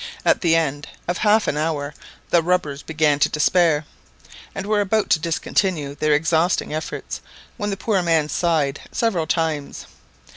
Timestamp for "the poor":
7.69-8.01